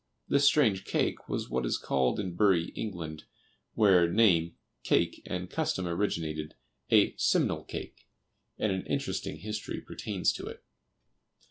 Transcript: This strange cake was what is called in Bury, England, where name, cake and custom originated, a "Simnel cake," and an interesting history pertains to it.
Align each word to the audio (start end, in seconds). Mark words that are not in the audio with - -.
This 0.27 0.45
strange 0.45 0.83
cake 0.83 1.29
was 1.29 1.47
what 1.51 1.63
is 1.63 1.77
called 1.77 2.19
in 2.19 2.35
Bury, 2.35 2.69
England, 2.69 3.25
where 3.75 4.11
name, 4.11 4.55
cake 4.83 5.21
and 5.27 5.47
custom 5.47 5.87
originated, 5.87 6.55
a 6.89 7.13
"Simnel 7.17 7.63
cake," 7.65 8.07
and 8.57 8.71
an 8.71 8.83
interesting 8.87 9.37
history 9.37 9.79
pertains 9.79 10.33
to 10.33 10.47
it. 10.47 10.63